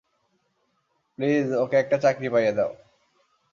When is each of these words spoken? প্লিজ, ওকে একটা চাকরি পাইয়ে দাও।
প্লিজ, 1.19 1.47
ওকে 1.53 1.75
একটা 1.79 1.97
চাকরি 1.97 2.27
পাইয়ে 2.29 2.51
দাও। 2.51 2.71